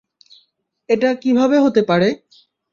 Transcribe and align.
এটা 0.89 1.09
কিভাবে 1.15 1.57
হতে 1.59 1.81
পারে? 1.89 2.09